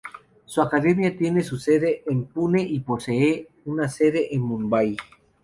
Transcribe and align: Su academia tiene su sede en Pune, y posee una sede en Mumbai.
Su 0.45 0.63
academia 0.63 1.15
tiene 1.15 1.43
su 1.43 1.57
sede 1.59 2.01
en 2.07 2.25
Pune, 2.25 2.63
y 2.63 2.79
posee 2.79 3.49
una 3.65 3.87
sede 3.87 4.33
en 4.33 4.41
Mumbai. 4.41 4.97